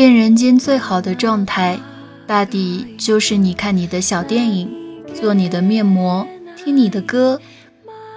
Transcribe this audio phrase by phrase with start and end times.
[0.00, 1.78] 恋人间最好的状态，
[2.26, 4.70] 大抵就是你看你的小电影，
[5.14, 6.26] 做你的面膜，
[6.56, 7.38] 听你的歌，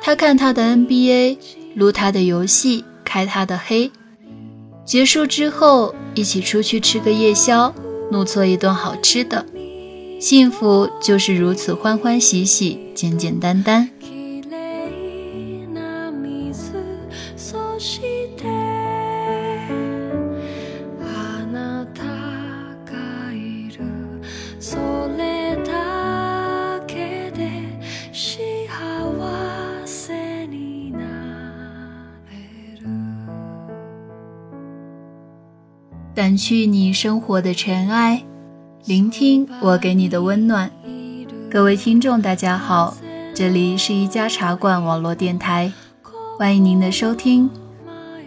[0.02, 1.38] 他看他的 NBA，
[1.76, 3.92] 撸他的游戏，开他的黑。
[4.86, 7.76] 结束之后，一起出去吃个夜宵，
[8.10, 9.46] 怒搓一顿好吃的。
[10.22, 13.90] 幸福就是如此欢欢喜喜，简简单单。
[36.16, 38.24] 掸去你生活的尘埃，
[38.86, 40.70] 聆听我给你的温暖。
[41.50, 42.96] 各位听众，大家好，
[43.34, 45.72] 这里是一家茶馆网络电台，
[46.38, 47.50] 欢迎您的收听，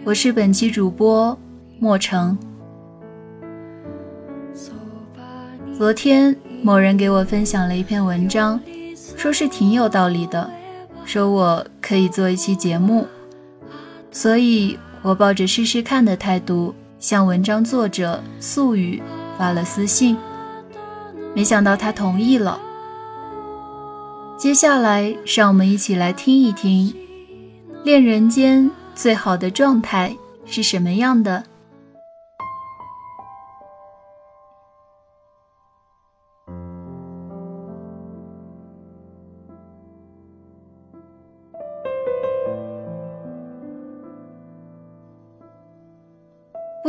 [0.03, 1.37] 我是本期主播
[1.79, 2.37] 莫成。
[5.77, 8.59] 昨天某人给我分享了一篇文章，
[9.15, 10.49] 说是挺有道理的，
[11.05, 13.07] 说我可以做一期节目，
[14.11, 16.75] 所以我抱着试试看的态度。
[16.99, 19.01] 向文章作者素雨
[19.37, 20.17] 发了私信，
[21.35, 22.59] 没想到他同意了。
[24.35, 26.93] 接下来，让我们一起来听一听，
[27.83, 31.43] 恋人间最好的状态是什么样的。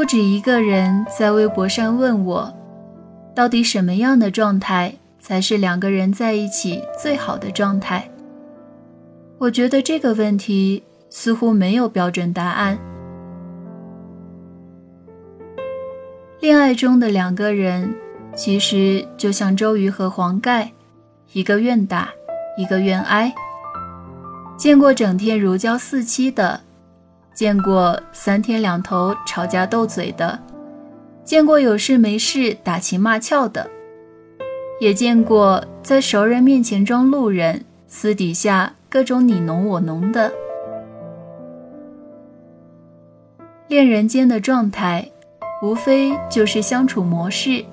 [0.08, 2.50] 止一个人在微博上问我，
[3.34, 8.10] 到底什么样的状态才是两个人在一起最好的状态？
[9.36, 12.78] 我觉得这个问题似乎没有标准答案。
[16.40, 17.94] 恋爱中的两个人，
[18.34, 20.72] 其实就像周瑜和黄盖，
[21.34, 22.08] 一个愿打，
[22.56, 23.30] 一个愿挨。
[24.56, 26.62] 见过整天如胶似漆的。
[27.38, 30.36] 见过三天两头吵架斗嘴的，
[31.22, 33.70] 见过有事没事打情骂俏的，
[34.80, 40.32] 也见过在熟人面前装路人，私底下各种你侬我侬的。
[43.68, 45.08] 恋人间的状态，
[45.62, 47.64] 无非就是相处模式，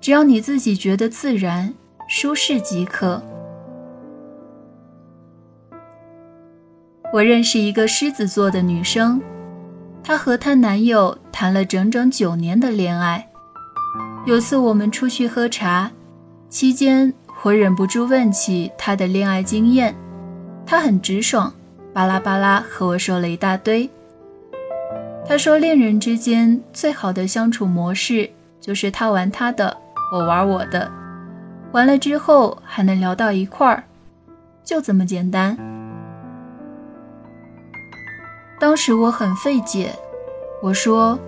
[0.00, 1.72] 只要你自己觉得自然
[2.08, 3.22] 舒适即可。
[7.12, 9.20] 我认识一个狮子座的女生，
[10.02, 13.28] 她和她男友谈了整整九年的恋爱。
[14.24, 15.90] 有次我们出去喝茶，
[16.48, 17.12] 期间
[17.42, 19.94] 我忍不住问起她的恋爱经验，
[20.64, 21.52] 她很直爽，
[21.92, 23.90] 巴拉巴拉和我说了一大堆。
[25.28, 29.76] 她说，恋人之间最好的相处模式就是他玩他的，
[30.14, 30.90] 我玩我的，
[31.72, 33.84] 完了之后还能聊到一块儿，
[34.64, 35.58] 就这么简单。
[38.62, 39.92] 当时我很费解，
[40.62, 41.18] 我说：“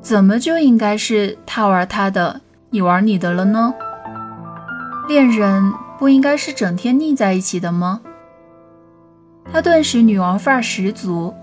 [0.00, 3.74] 怎么就应该是他玩他的，你玩你的了呢？
[5.08, 8.00] 恋人不应该是整天腻在一起的吗？”
[9.52, 11.34] 他顿时女王范儿十足，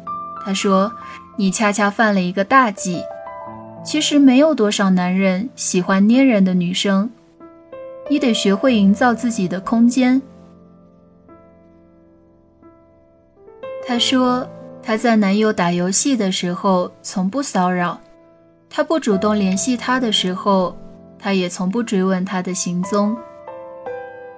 [0.46, 0.90] 他说
[1.36, 3.04] ：“你恰恰犯了一个大忌。
[3.84, 7.10] 其实没有多少男人喜欢粘人的女生，
[8.10, 10.22] 你得学会营造自己的空间。”
[13.86, 14.48] 他说。
[14.88, 18.00] 她在男友打游戏的时候从不骚扰，
[18.70, 20.78] 他不主动联系她的时候，
[21.20, 23.14] 她也从不追问他的行踪。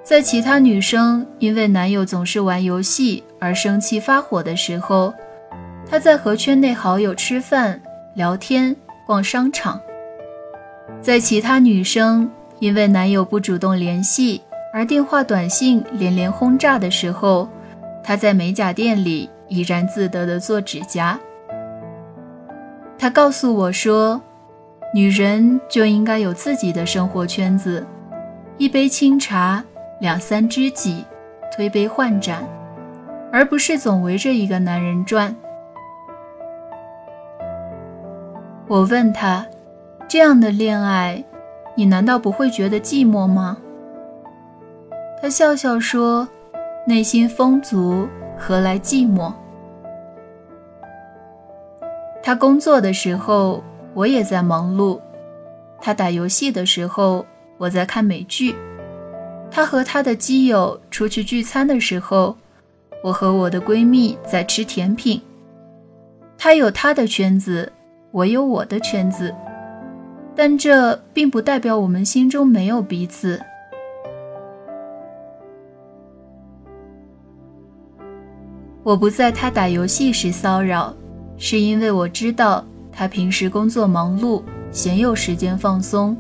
[0.03, 5.13] 在其他女生因为男友总是玩游戏而生气发火的时候，
[5.87, 7.79] 她在和圈内好友吃饭、
[8.15, 9.79] 聊天、逛商场。
[10.99, 14.41] 在其他女生因为男友不主动联系
[14.73, 17.47] 而电话短信连连轰炸的时候，
[18.03, 19.29] 她在美甲店里。
[19.49, 21.19] 怡然自得地做指甲。
[22.97, 24.21] 他告诉我说
[24.93, 27.85] ：“女人就应该有自己的生活圈子，
[28.57, 29.63] 一杯清茶，
[29.99, 31.03] 两三知己，
[31.51, 32.43] 推杯换盏，
[33.31, 35.35] 而不是总围着一个男人转。”
[38.67, 39.45] 我问他
[40.07, 41.23] ：“这样的恋爱，
[41.75, 43.57] 你难道不会觉得寂寞吗？”
[45.21, 46.27] 他笑笑说
[46.85, 48.07] ：“内心丰足。”
[48.41, 49.33] 何来寂寞？
[52.21, 53.63] 他工作的时候，
[53.93, 54.99] 我也在忙碌；
[55.81, 57.25] 他打游戏的时候，
[57.57, 58.53] 我在看美剧；
[59.49, 62.35] 他和他的基友出去聚餐的时候，
[63.03, 65.21] 我和我的闺蜜在吃甜品。
[66.37, 67.71] 他有他的圈子，
[68.11, 69.33] 我有我的圈子，
[70.35, 73.41] 但这并不代表我们心中没有彼此。
[78.83, 80.95] 我不在他打游戏时骚扰，
[81.41, 84.43] 是因为我知道他平时工作忙碌，
[84.73, 86.15] 鲜有时间放松。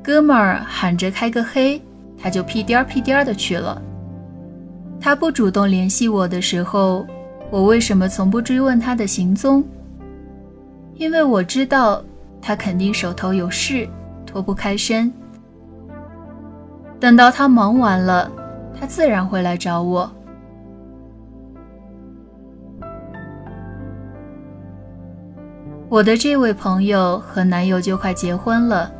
[0.00, 1.82] 哥们儿喊着开个黑，
[2.16, 3.82] 他就屁颠儿屁颠儿的去了。
[5.00, 7.04] 他不主动联系我的时候，
[7.50, 9.64] 我为什么从不追问他的行踪？
[10.94, 12.00] 因为我知道
[12.40, 13.88] 他肯定手头有事，
[14.24, 15.12] 脱不开身。
[17.00, 18.30] 等到他忙完了，
[18.78, 20.10] 他自然会来找我。
[25.90, 28.92] 我的这位朋友和男友就快结婚了，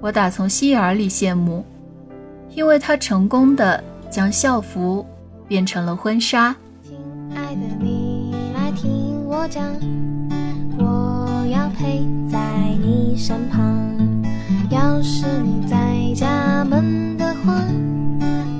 [0.00, 1.64] 我打从心眼里羡慕，
[2.50, 5.04] 因为他成功的将校服
[5.48, 6.54] 变成了婚纱。
[6.80, 6.96] 亲
[7.34, 9.64] 爱的，你来听我讲，
[10.78, 12.38] 我要陪在
[12.80, 13.60] 你身旁。
[14.70, 15.76] 要是你在
[16.14, 17.60] 家闷得慌，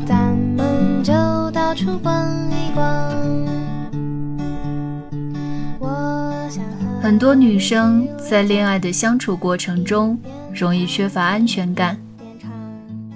[0.04, 1.12] 咱们就
[1.52, 2.82] 到处逛一逛。
[5.78, 6.64] 我想
[7.02, 10.16] 很多女生在恋爱的相处过程中，
[10.54, 11.98] 容易缺乏安全感。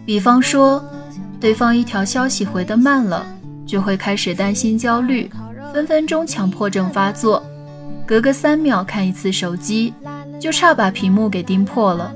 [0.04, 0.84] 比方说，
[1.40, 3.24] 对方一条消息回得慢了，
[3.64, 5.30] 就会开始担心、焦虑，
[5.72, 7.40] 分分钟强迫症发作，
[8.04, 9.94] 隔个三秒看一次手机，
[10.40, 12.12] 就差把屏幕给盯破了。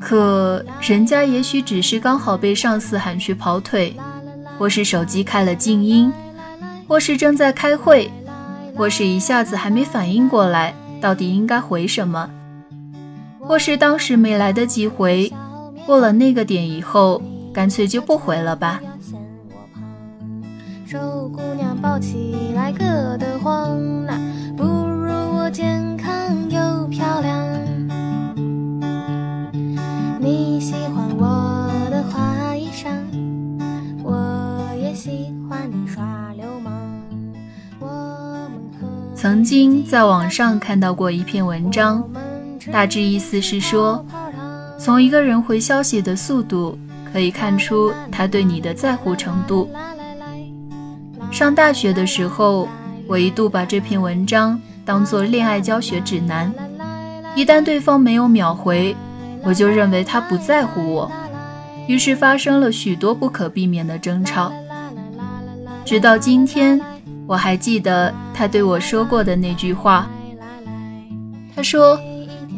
[0.00, 3.94] 可人家也许只是刚好被上司喊去跑腿，
[4.58, 6.12] 或是手机开了静音，
[6.88, 8.10] 或是正在开会。
[8.78, 12.30] 或是一下子还没反应过来，到底应该回什么；
[13.40, 15.32] 或是当时没来得及回，
[15.84, 17.20] 过了那个点以后，
[17.52, 18.80] 干脆就不回了吧。
[24.56, 26.12] 不如我健康
[26.48, 27.46] 又漂亮
[30.20, 30.97] 你喜欢
[39.48, 42.06] 经在网上看到过一篇文章，
[42.70, 44.04] 大致意思是说，
[44.78, 46.78] 从一个人回消息的速度
[47.10, 49.70] 可以看出他对你的在乎程度。
[51.30, 52.68] 上大学的时候，
[53.06, 56.52] 我一度把这篇文章当做恋爱教学指南，
[57.34, 58.94] 一旦对方没有秒回，
[59.42, 61.10] 我就认为他不在乎我，
[61.86, 64.52] 于是发生了许多不可避免的争吵，
[65.86, 66.78] 直到今天。
[67.26, 70.08] 我还记得他对我说过的那句话。
[71.56, 71.98] 他说：“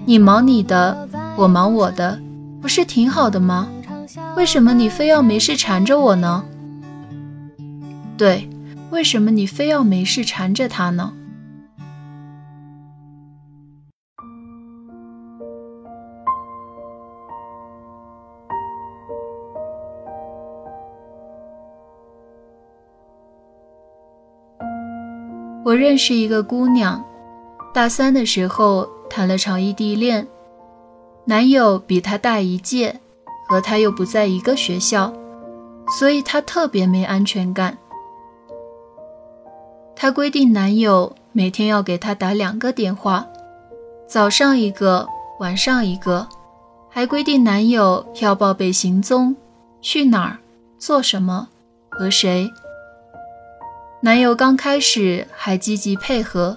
[0.04, 2.20] 你忙你的，我忙我的，
[2.60, 3.66] 不是挺好的吗？
[4.36, 6.44] 为什么你非要没事缠着我呢？”
[8.18, 8.46] 对，
[8.90, 11.14] 为什么你非要没事缠着他呢？
[25.70, 27.00] 我认识一个姑娘，
[27.72, 30.26] 大三的时候谈了场异地恋，
[31.26, 32.98] 男友比她大一届，
[33.48, 35.12] 和她又不在一个学校，
[35.96, 37.78] 所以她特别没安全感。
[39.94, 43.24] 她规定男友每天要给她打两个电话，
[44.08, 45.06] 早上一个，
[45.38, 46.26] 晚上一个，
[46.88, 49.36] 还规定男友要报备行踪，
[49.80, 50.38] 去哪儿，
[50.78, 51.46] 做什么，
[51.88, 52.50] 和谁。
[54.02, 56.56] 男友刚开始还积极配合，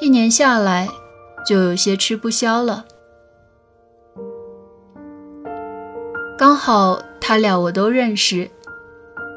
[0.00, 0.88] 一年下来
[1.46, 2.84] 就有些吃不消了。
[6.36, 8.50] 刚好他俩我都认识，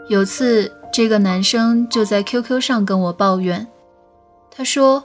[0.07, 3.67] 有次这个男生就在 QQ 上跟我抱怨，
[4.49, 5.03] 他说：“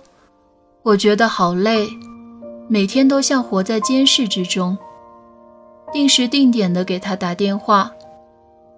[0.83, 1.87] 我觉得好累，
[2.67, 4.79] 每天都像活在监视之中，
[5.93, 7.93] 定时定点的给他打电话，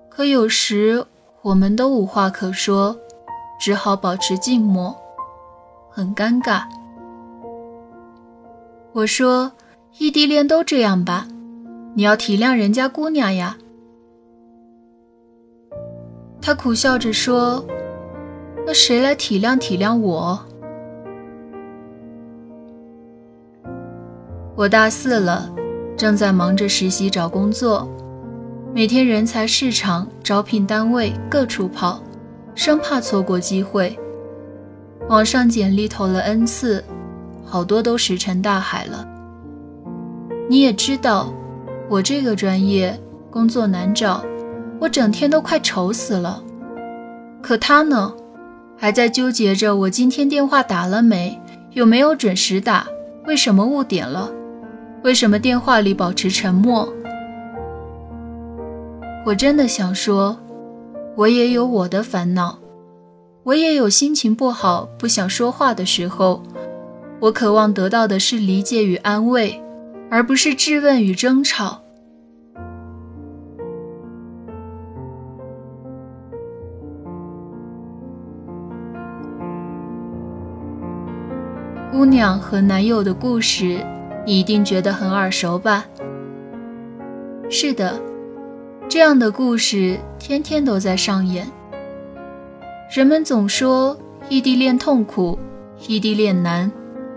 [0.09, 1.07] 可有时
[1.43, 2.99] 我们都无话可说。”
[3.59, 4.95] 只好保持静默，
[5.91, 6.63] 很尴尬。
[8.93, 9.53] 我说
[9.99, 11.27] ：“异地恋都这样吧，
[11.95, 13.57] 你要体谅人家姑娘呀。”
[16.41, 17.65] 他苦笑着说
[18.65, 20.39] ：“那谁来体谅体谅我？”
[24.57, 25.53] 我大四了，
[25.97, 27.87] 正在忙着实习找工作，
[28.75, 32.01] 每天人才市场、招聘单位各处跑。
[32.59, 33.97] 生怕错过机会，
[35.09, 36.83] 网上简历投了 n 次，
[37.45, 39.07] 好多都石沉大海了。
[40.51, 41.33] 你也知道，
[41.89, 42.99] 我这个专业
[43.31, 44.25] 工作难找，
[44.81, 46.43] 我整天都快愁死了。
[47.41, 48.13] 可他呢，
[48.77, 51.41] 还在纠结着我今天电话打了没，
[51.75, 52.89] 有没有准时打，
[53.29, 54.29] 为什么误点了，
[55.05, 56.93] 为什么电话里保持沉默？
[59.25, 60.37] 我真的想说，
[61.19, 62.61] 我也有我的烦恼，
[63.43, 66.41] 我也有心情不好、不想说话的时候。
[67.19, 69.61] 我渴望得到的是理解与安慰，
[70.13, 71.81] 而不是质问与争吵。
[81.91, 83.85] 姑娘和男友的故事，
[84.25, 85.85] 你一定觉得很耳熟吧？
[87.51, 88.01] 是的，
[88.89, 91.47] 这样的故事天天都在上演。
[92.91, 93.95] 人们总说
[94.31, 95.39] 异地恋痛苦，
[95.87, 96.73] 异地恋难，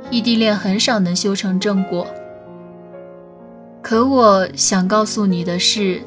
[0.09, 2.05] 异地恋很少能修成正果。
[3.81, 6.01] 可我想告诉你的是，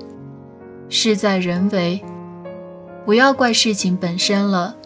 [0.91, 2.01] 事在人为，
[3.07, 4.77] 不要怪事情本身了，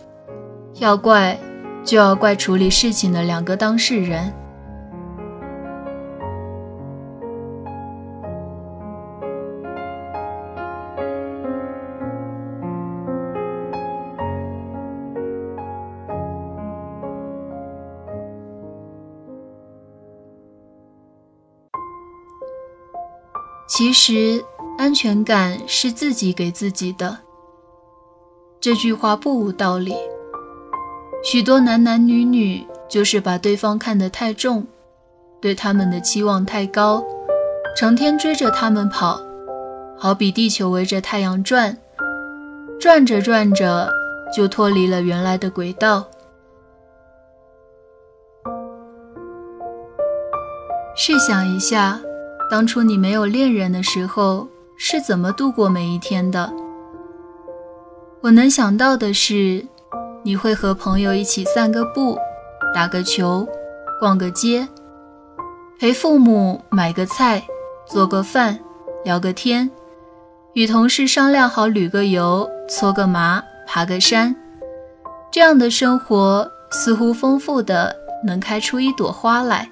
[0.78, 1.38] 要怪。
[1.84, 4.30] 就要怪处理事情的两个当事人。
[23.78, 24.44] 其实，
[24.76, 27.16] 安全感是自己给自己的。
[28.60, 29.94] 这句话不无道理。
[31.22, 34.66] 许多男男女女就是把对方看得太重，
[35.40, 37.04] 对他们的期望太高，
[37.76, 39.20] 成天追着他们跑，
[39.96, 41.78] 好比地球围着太阳转，
[42.80, 43.88] 转着转着
[44.36, 46.04] 就脱离了原来的轨道。
[50.96, 52.00] 试想一下，
[52.50, 56.52] 当初你没有恋人的时候是怎么度过每一天的？
[58.22, 59.66] 我能想到的是。
[60.24, 62.18] 你会和朋友一起散个步，
[62.74, 63.46] 打个球，
[64.00, 64.68] 逛个街，
[65.78, 67.46] 陪父母买个菜，
[67.86, 68.58] 做个饭，
[69.04, 69.70] 聊个天，
[70.54, 74.34] 与同事商量好旅个游，搓个麻，爬个山。
[75.30, 77.94] 这样的生活似乎丰富的
[78.26, 79.70] 能开出一朵花来。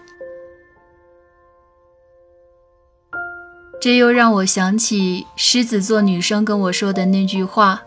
[3.80, 7.83] 这又让我想起狮子座女生跟我说的那句话：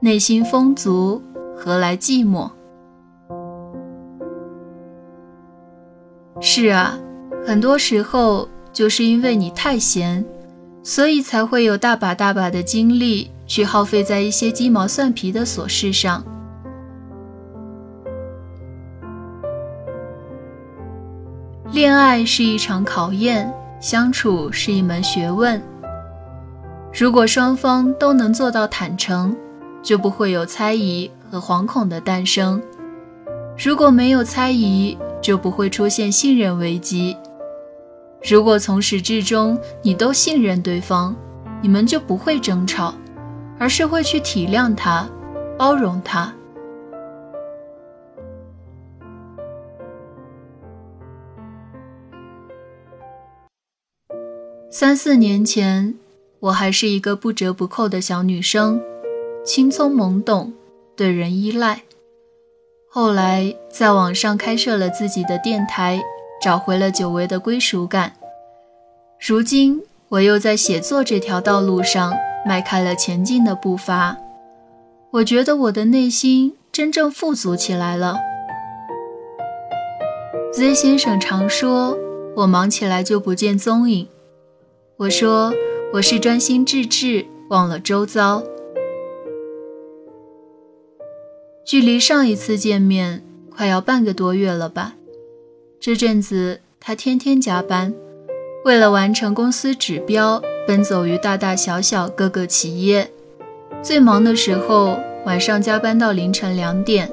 [0.00, 1.22] 内心丰足。
[1.62, 2.50] 何来寂寞？
[6.40, 6.98] 是啊，
[7.46, 10.24] 很多时候就是因为你太闲，
[10.82, 16.24] 所以才会有大把大把的精力去耗费在一些鸡毛蒜皮的琐事上。
[21.70, 25.60] 恋爱是一场考验，相处是一门学问。
[26.92, 29.34] 如果双方都能做到坦诚，
[29.82, 31.10] 就不会有猜疑。
[31.30, 32.60] 和惶恐的诞生，
[33.56, 37.16] 如果没有猜疑，就不会出现信任危机。
[38.28, 41.14] 如果从始至终你都信任对方，
[41.62, 42.92] 你们就不会争吵，
[43.60, 45.08] 而是会去体谅他，
[45.56, 46.34] 包容他。
[54.72, 55.96] 三四年前，
[56.38, 58.80] 我还是一个不折不扣的小女生，
[59.44, 60.52] 青葱懵懂。
[60.94, 61.82] 对人依赖，
[62.88, 66.00] 后来在网上开设了自己的电台，
[66.40, 68.12] 找回了久违的归属感。
[69.18, 72.14] 如今我又在写作这条道路上
[72.46, 74.16] 迈开了前进的步伐，
[75.10, 78.16] 我觉得我的内心真正富足起来了。
[80.52, 81.98] Z 先生常说
[82.36, 84.06] 我忙起来就不见踪影，
[85.00, 85.50] 我说
[85.94, 88.44] 我是专心致志，忘了周遭。
[91.64, 94.96] 距离上一次见面快要半个多月了吧？
[95.80, 97.94] 这阵子他天天加班，
[98.66, 103.10] 为了完成公司指标，奔走于大大小小各个企业。
[103.82, 107.10] 最忙的时候，晚上加班到凌晨两点，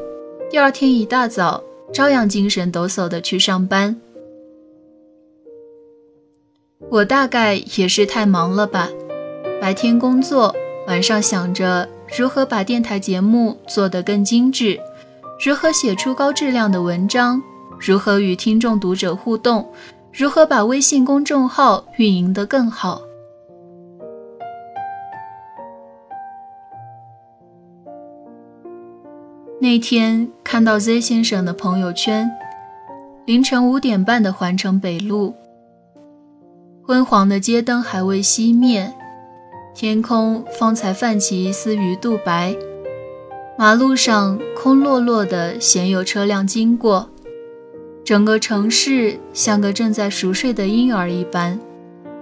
[0.49, 1.63] 第二天一大早
[1.93, 4.01] 照样精神抖擞的去上班。
[6.79, 8.87] 我大概也是太忙了吧，
[9.59, 10.55] 白天工作，
[10.85, 11.89] 晚上想着。
[12.17, 14.79] 如何把电台节目做得更精致？
[15.43, 17.41] 如何写出高质量的文章？
[17.79, 19.67] 如何与听众读者互动？
[20.13, 23.01] 如何把微信公众号运营得更好？
[29.59, 32.29] 那天看到 Z 先生的朋友圈，
[33.25, 35.35] 凌晨五点半的环城北路，
[36.87, 38.93] 昏黄的街灯还未熄灭。
[39.75, 42.55] 天空方才泛起一丝鱼肚白，
[43.57, 47.09] 马路上空落落的，鲜有车辆经过。
[48.05, 51.59] 整个城市像个正在熟睡的婴儿一般，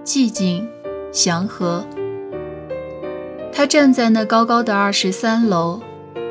[0.03, 0.67] 寂静、
[1.11, 1.85] 祥和。
[3.53, 5.79] 他站在那高高的二十三楼，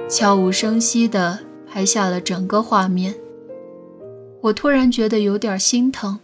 [0.09, 1.39] 悄无声息地
[1.71, 3.15] 拍下了整个画面。
[4.41, 6.19] 我突然觉得有点心疼。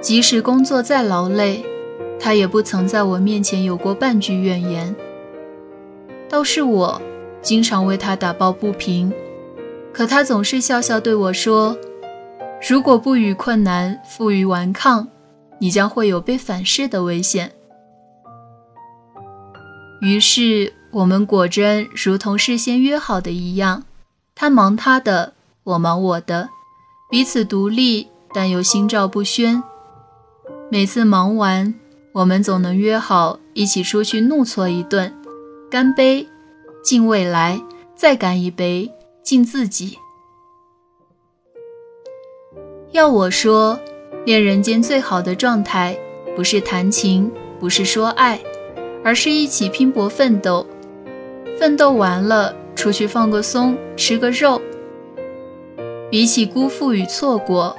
[0.00, 1.64] 即使工作再劳累，
[2.18, 4.94] 他也不曾在我面前有过半句怨言。
[6.28, 7.00] 倒是我，
[7.42, 9.12] 经常为他打抱不平，
[9.92, 11.76] 可他总是笑笑对我说
[12.66, 15.06] ：“如果不与困难负隅顽抗，
[15.58, 17.52] 你将会有被反噬的危险。”
[20.00, 23.82] 于是，我们果真如同事先约好的一样，
[24.34, 26.48] 他忙他的，我忙我的，
[27.10, 29.62] 彼此独立，但又心照不宣。
[30.72, 31.74] 每次忙完，
[32.12, 35.12] 我们总能约好一起出去怒搓一顿，
[35.68, 36.28] 干杯，
[36.80, 37.60] 敬未来，
[37.96, 38.88] 再干一杯，
[39.20, 39.98] 敬自己。
[42.92, 43.80] 要我说，
[44.24, 45.98] 恋人间最好的状态，
[46.36, 48.40] 不是谈情，不是说爱，
[49.02, 50.64] 而是一起拼搏奋斗。
[51.58, 54.62] 奋斗完了，出去放个松，吃个肉。
[56.08, 57.76] 比起辜负与错过，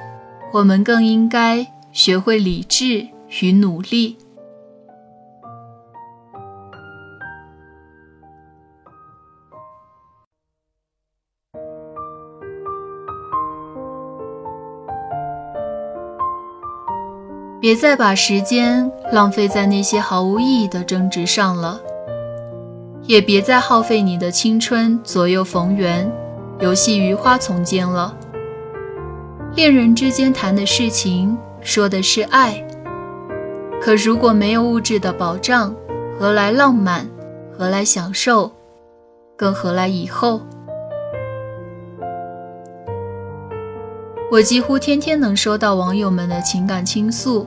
[0.51, 1.70] 我们更应该。
[1.91, 3.07] 学会理智
[3.41, 4.17] 与努力。
[17.59, 21.79] 别再把时间浪费在那些毫无意义的争执上了，
[23.03, 26.11] 也别再耗费你的青春左右逢源，
[26.59, 28.17] 游戏于花丛间了。
[29.55, 31.37] 恋人之间谈的事情。
[31.61, 32.65] 说的是爱，
[33.79, 35.73] 可如果没有物质的保障，
[36.17, 37.07] 何来浪漫？
[37.55, 38.51] 何来享受？
[39.37, 40.41] 更何来以后？
[44.31, 47.45] 我几乎天天能收到网友们的情感倾诉，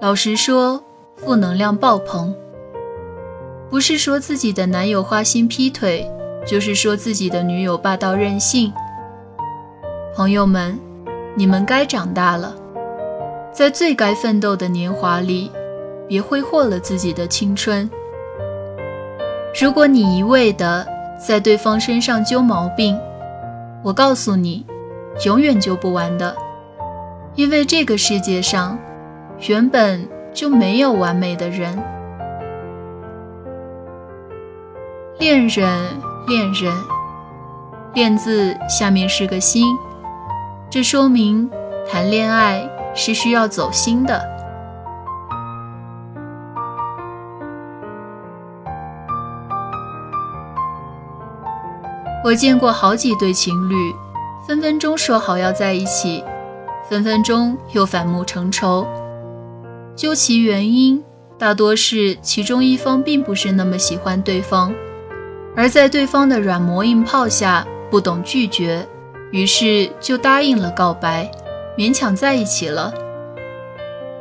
[0.00, 0.82] 老实说，
[1.16, 2.34] 负能量爆棚。
[3.68, 6.08] 不是说自己的男友花心劈腿，
[6.46, 8.72] 就是说自己的女友霸道任性。
[10.14, 10.78] 朋友们，
[11.34, 12.54] 你们该长大了。
[13.54, 15.48] 在最该奋斗的年华里，
[16.08, 17.88] 别挥霍了自己的青春。
[19.60, 20.84] 如果你一味的
[21.16, 22.98] 在对方身上揪毛病，
[23.84, 24.66] 我告诉你，
[25.24, 26.34] 永远揪不完的。
[27.36, 28.76] 因为这个世界上，
[29.46, 31.80] 原本就没有完美的人。
[35.20, 35.68] 恋人，
[36.26, 36.74] 恋人，
[37.92, 39.64] 恋字下面是个心，
[40.68, 41.48] 这说明
[41.88, 42.68] 谈恋爱。
[42.94, 44.22] 是需要走心的。
[52.24, 53.94] 我见过好几对情侣，
[54.46, 56.24] 分分钟说好要在一起，
[56.88, 58.86] 分分钟又反目成仇。
[59.94, 61.04] 究其原因，
[61.38, 64.72] 大多是其中一方并不是那么喜欢对方，
[65.54, 68.88] 而在对方的软磨硬泡下不懂拒绝，
[69.30, 71.30] 于是就答应了告白。
[71.76, 72.94] 勉强在一起了，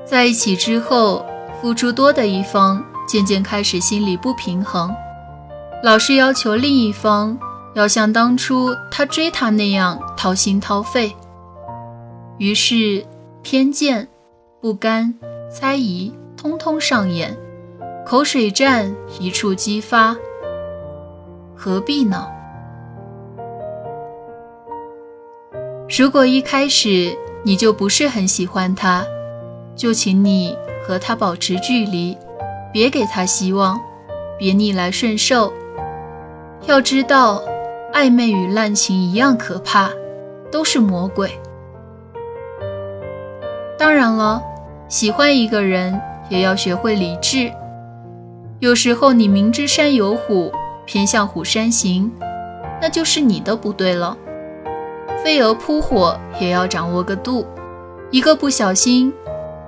[0.03, 1.23] 在一起之后，
[1.61, 4.91] 付出多的一方渐渐开始心里不平衡，
[5.83, 7.37] 老是要求另一方
[7.75, 11.15] 要像当初他追他那样掏心掏肺，
[12.39, 13.05] 于是
[13.43, 14.07] 偏见、
[14.59, 15.13] 不甘、
[15.47, 17.37] 猜疑通通上演，
[18.03, 20.17] 口水战一触即发，
[21.55, 22.27] 何必呢？
[25.95, 27.15] 如果一开始。
[27.45, 29.06] 你就不是很喜欢他，
[29.75, 32.17] 就请你和他保持距离，
[32.71, 33.79] 别给他希望，
[34.39, 35.51] 别逆来顺受。
[36.65, 37.41] 要知道，
[37.93, 39.89] 暧昧与滥情一样可怕，
[40.49, 41.38] 都是魔鬼。
[43.77, 44.41] 当然了，
[44.88, 47.51] 喜欢一个人也要学会理智。
[48.60, 50.49] 有时候你明知山有虎，
[50.86, 52.10] 偏向虎山行，
[52.82, 54.17] 那就是你的不对了。
[55.23, 57.45] 飞蛾扑火也要掌握个度，
[58.12, 59.13] 一个不小心，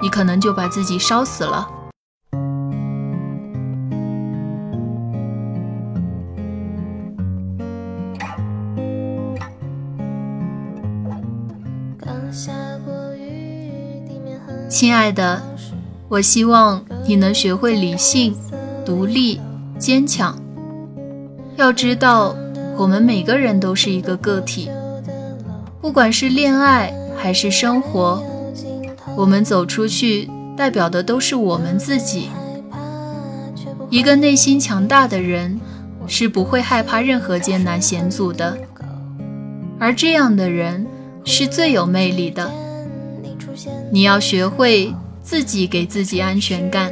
[0.01, 1.65] 你可能就把自己烧死了。
[14.67, 15.41] 亲爱的，
[16.09, 18.35] 我希望你能学会理性、
[18.85, 19.39] 独立、
[19.79, 20.37] 坚强。
[21.55, 22.35] 要知道，
[22.77, 24.69] 我们每个人都是一个个体。
[25.85, 28.19] 不管是恋爱还是生活，
[29.15, 32.29] 我们走出去，代表的都是我们自己。
[33.91, 35.61] 一个内心强大的人，
[36.07, 38.57] 是不会害怕任何艰难险阻的，
[39.77, 40.87] 而这样的人
[41.23, 42.51] 是最有魅力的。
[43.91, 46.91] 你要学会自己给自己安全感，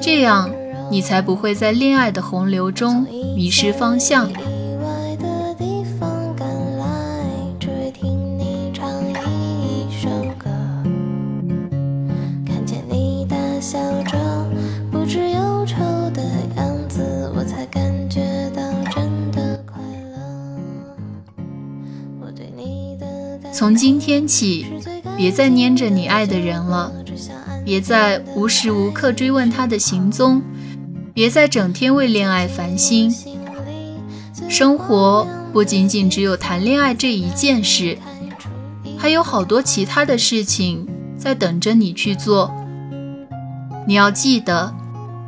[0.00, 0.50] 这样
[0.90, 4.28] 你才不会在恋爱的洪流中迷失方向。
[23.62, 24.66] 从今天起，
[25.16, 26.92] 别再粘着你爱的人了，
[27.64, 30.42] 别再无时无刻追问他的行踪，
[31.14, 33.14] 别再整天为恋爱烦心。
[34.48, 37.96] 生活不仅仅只有谈恋爱这一件事，
[38.98, 40.84] 还有好多其他的事情
[41.16, 42.52] 在等着你去做。
[43.86, 44.74] 你要记得，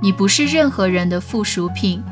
[0.02, 2.02] 你不是任何人的附属品，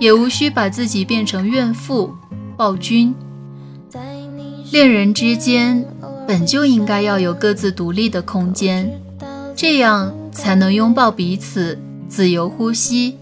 [0.00, 2.14] 也无需把自己变成怨妇、
[2.56, 3.14] 暴君。
[4.72, 5.84] 恋人之间
[6.26, 8.90] 本就应该要有各自独立的空间，
[9.54, 13.16] 这样才能拥抱彼此，自由呼吸。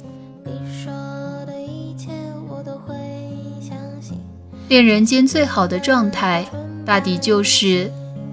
[4.68, 6.46] 恋人间最好的状态，
[6.86, 7.92] 大抵就是：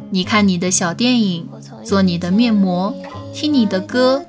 [0.10, 1.48] 你看你的小电影，
[1.84, 2.96] 做你的面膜，
[3.34, 4.24] 听你的歌，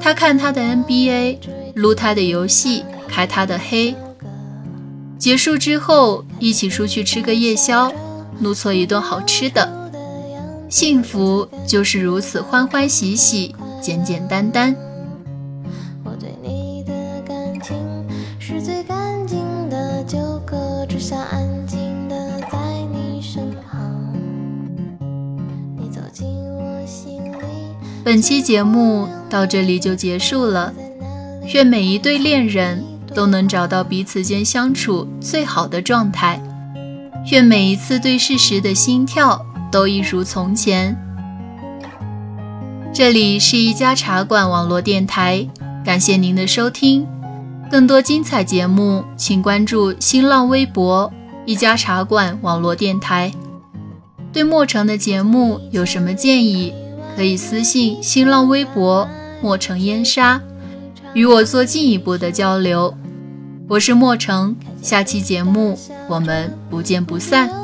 [0.00, 1.36] 他看他的 NBA，
[1.74, 3.94] 撸他的游戏，开他的黑。
[5.18, 7.92] 结束之后，一起出去吃个夜宵。
[8.38, 9.90] 怒错一顿好吃的，
[10.68, 14.74] 幸福就是如此欢欢喜喜、简简单单。
[16.04, 16.92] 我对你的
[17.26, 17.76] 感情
[28.04, 30.74] 本期节目到这里就结束了，
[31.54, 36.38] 愿每一对恋人都能找到彼此间相处最好的状态。
[37.30, 40.94] 愿每一次对视时的心跳都一如从前。
[42.92, 45.48] 这里是一家茶馆网络电台，
[45.82, 47.06] 感谢您的收听。
[47.70, 51.10] 更多精彩节目，请关注新浪微博
[51.46, 53.32] “一家茶馆网络电台”。
[54.30, 56.74] 对莫城的节目有什么建议，
[57.16, 59.08] 可以私信新浪微博
[59.40, 60.40] “莫城烟沙”，
[61.14, 62.94] 与我做进一步的交流。
[63.66, 67.63] 我是莫城，下期节目我们不见不散。